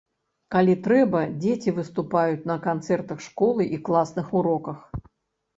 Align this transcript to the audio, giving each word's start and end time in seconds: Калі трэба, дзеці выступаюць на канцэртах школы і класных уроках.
Калі 0.53 0.73
трэба, 0.87 1.19
дзеці 1.43 1.73
выступаюць 1.75 2.47
на 2.53 2.55
канцэртах 2.65 3.21
школы 3.27 3.69
і 3.79 3.81
класных 3.91 4.33
уроках. 4.41 4.79